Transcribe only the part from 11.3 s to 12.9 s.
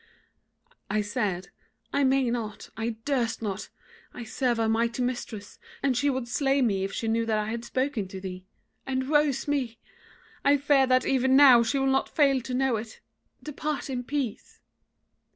now she will not fail to know